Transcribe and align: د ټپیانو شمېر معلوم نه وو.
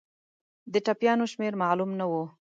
د 0.73 0.75
ټپیانو 0.85 1.25
شمېر 1.31 1.53
معلوم 1.63 1.91
نه 1.99 2.05
وو. 2.11 2.23